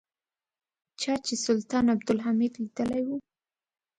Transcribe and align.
چا 1.01 1.13
چې 1.25 1.33
سلطان 1.45 1.85
عبدالحمید 1.95 2.53
لیدلی 2.61 3.01
و. 3.05 3.07